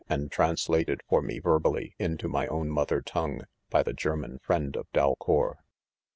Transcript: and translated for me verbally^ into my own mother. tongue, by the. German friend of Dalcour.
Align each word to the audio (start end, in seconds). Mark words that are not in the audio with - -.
and 0.09 0.31
translated 0.31 1.01
for 1.07 1.21
me 1.21 1.39
verbally^ 1.39 1.93
into 1.99 2.27
my 2.27 2.47
own 2.47 2.67
mother. 2.71 3.01
tongue, 3.03 3.41
by 3.69 3.83
the. 3.83 3.93
German 3.93 4.39
friend 4.39 4.75
of 4.75 4.91
Dalcour. 4.93 5.57